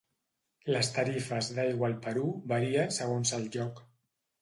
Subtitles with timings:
[0.75, 3.89] Les tarifes d'aigua al Perú varien segons el lloc.